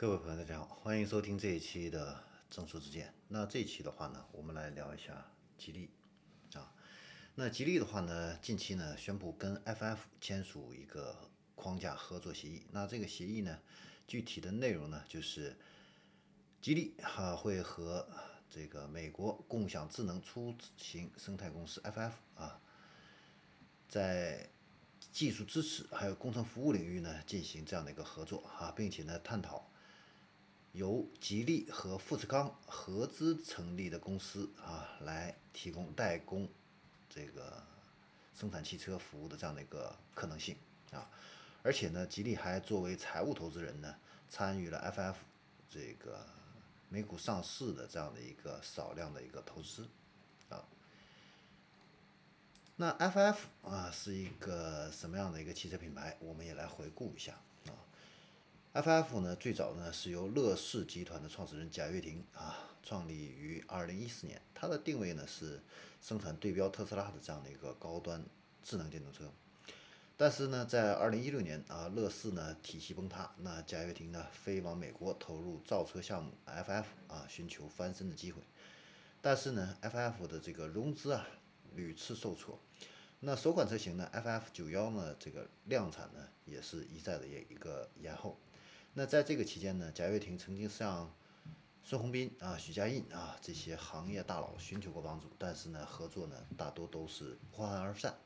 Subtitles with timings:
[0.00, 3.12] 各位朋友，大家好，欢迎收听这一期的正说之见。
[3.28, 5.90] 那这一期的话呢，我们来聊一下吉利
[6.54, 6.72] 啊。
[7.34, 12.62] 那吉利的话呢，近期呢宣布跟 FF 签署一个框架合作协议。
[12.72, 13.58] 那这个协议呢，
[14.06, 15.54] 具体的内容呢，就是
[16.62, 18.08] 吉利哈会和
[18.48, 22.58] 这个美国共享智能出行生态公司 FF 啊，
[23.86, 24.48] 在
[25.12, 29.70] 技术支持还有工程服务领域呢进行这样的一个合作啊，并且呢探讨。
[30.72, 36.48] 由吉利和富士康合资成立的公司啊，来提供代工
[37.08, 37.62] 这个
[38.34, 40.56] 生产汽车服务的这样的一个可能性
[40.92, 41.10] 啊，
[41.62, 43.96] 而且呢，吉利还作为财务投资人呢，
[44.28, 45.14] 参与了 FF
[45.68, 46.24] 这个
[46.88, 49.88] 美股上市的这样的一个少量的一个投资
[50.48, 50.64] 啊。
[52.76, 56.16] 那 FF 啊是一个什么样的一个汽车品牌？
[56.20, 57.38] 我们也来回顾一下。
[58.72, 64.40] FF 呢，最早呢是由乐视集团的创始人贾跃亭啊创立于二零一四年。
[64.54, 65.60] 它的定位呢是
[66.00, 68.24] 生产对标特斯拉的这样的一个高端
[68.62, 69.28] 智能电动车。
[70.16, 78.40] 但是呢，在二零一六年啊，乐视呢体系崩塌，那贾跃亭呢飞往美国投入造车项目 FF 啊，寻求翻身的机会。
[79.20, 81.26] 但是呢，FF 的这个融资啊
[81.74, 82.60] 屡次受挫。
[83.18, 88.38] 那首款车型呢，FF 九幺呢这个量产呢也是一再的一一个延后。
[88.94, 91.14] 那在这个期间呢，贾跃亭曾经向
[91.84, 98.16] 孙宏斌啊、许家印啊这些行业大佬寻求过帮助，但是呢，合作呢大多都是不欢而散。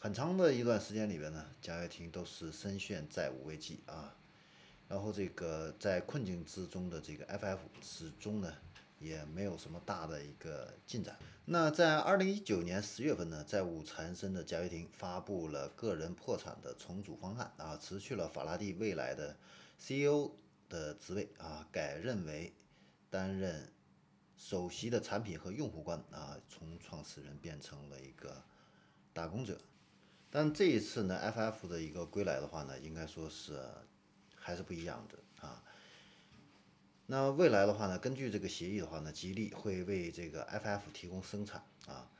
[0.00, 4.16] 很长的一段时间里边呢，贾跃亭都是深陷债务危机啊，
[4.88, 8.52] 然后这个在困境之中的这个 FF 始终呢
[8.98, 11.16] 也没有什么大的一个进展。
[11.46, 19.36] 那在二零一九年十月份呢，债务缠身的贾跃亭发布了个人破产的重组方案啊，辞去了法拉第未来的。
[19.78, 20.32] CEO
[20.68, 22.52] 的职位啊，改任为
[23.08, 23.72] 担任
[24.36, 28.44] 首席的产品和用户官啊，从创始人变成了一个
[29.12, 29.60] 打工者。
[30.30, 33.62] 但这一次呢，FF 的一个归来的话呢，应该说是
[34.36, 35.62] 还是不一样的啊。
[37.06, 42.10] 那未来的话呢，根据这个协议的话呢，吉利会为这个 FF 提供生产啊。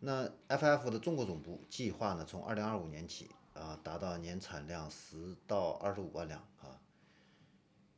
[0.00, 3.28] 那 FF 的中国总部计划呢，从二零二五年起。
[3.54, 6.80] 啊，达到年产量十到二十五万辆啊，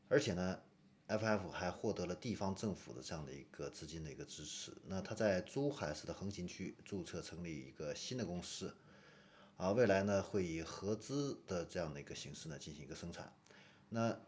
[0.09, 0.61] 而且呢
[1.09, 4.77] ，FF 还获得了地方政府的这样的一个资金的一个支持。
[4.85, 8.77] 那它在珠海市的横琴区注册成立一个新的公司，
[9.57, 13.33] 啊，未来呢会以合资的这样的一个形式呢进行一个生产。
[13.89, 14.21] 那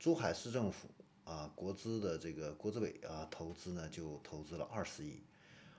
[0.00, 0.88] 珠海市政府
[1.24, 5.22] 啊，国资的这个国资委啊投资呢就投资了二十亿，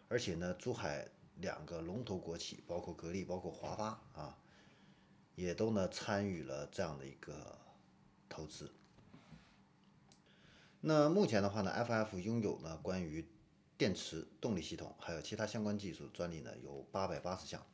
[0.07, 4.37] 而且呢，珠海两个龙头国企，包括格力，包括华发啊。
[5.35, 7.57] 也都呢参与了这样的一个
[8.29, 8.71] 投资。
[10.81, 13.27] 那目前的话呢，FF 拥有呢关于
[13.77, 17.65] 电池动力系统还有其他相关技术专利呢有八百八十项。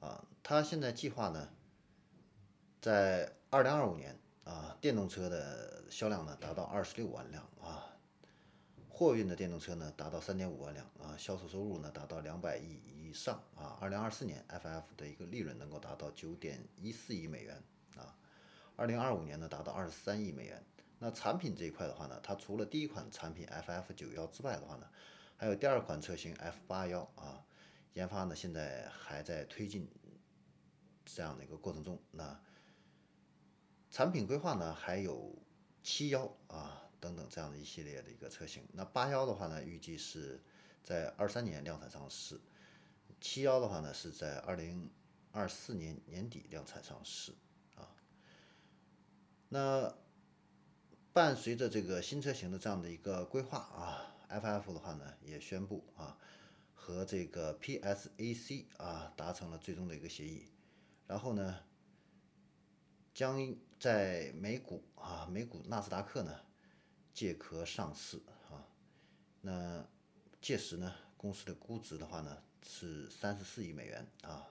[0.00, 1.48] 啊，它现在计划呢，
[2.80, 7.97] 在二零二五年啊，电动车的销量呢达到二十六万辆啊。
[8.98, 13.78] 货运的电动车呢达到三点五万辆啊，销售收入呢达到两百亿以上啊。
[13.80, 17.62] 二零二四年 FF 的一个利润能够达到九点一四亿美元
[17.96, 18.18] 啊。
[18.74, 20.60] 二零二五年呢达到二十三亿美元。
[20.98, 24.90] 那产品这一块的话呢，它除了第一款产品 FF 九幺之外的话呢，
[25.36, 27.46] 还有第二款车型 F 八幺啊，
[27.92, 29.88] 研发呢现在还在推进
[31.04, 32.02] 这样的一个过程中。
[32.10, 32.36] 那
[33.92, 35.32] 产品规划呢还有
[35.84, 36.87] 七幺啊。
[37.00, 40.40] 等等这样的一系列的一个车型，那八幺的话呢，预计是
[40.82, 42.40] 在二三年量产上市，
[43.20, 44.90] 七幺的话呢是在二零
[45.32, 47.32] 二四年年底量产上市
[47.76, 47.94] 啊。
[49.48, 49.94] 那
[51.12, 56.18] 伴随着这个新车型的这样的一个规划啊，FF 的话呢也宣布啊
[56.74, 60.48] 和这个 PSAC 啊达成了最终的一个协议，
[61.06, 61.60] 然后呢
[63.14, 66.40] 将在美股啊美股纳斯达克呢。
[67.18, 68.62] 借壳上市啊，
[69.40, 69.84] 那
[70.40, 74.46] 届时呢，公司的估值的话呢是三十四亿美元啊，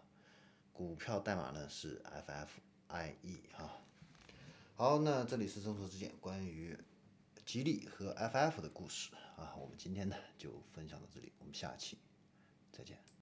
[0.74, 3.80] 股票代码呢是 FFIE 啊。
[4.76, 6.78] 好，那这里是众说之见，关于
[7.46, 11.98] 吉利和 FF 的故事啊，我们今天呢就分享到这里，我们下期
[12.74, 13.08] 再见。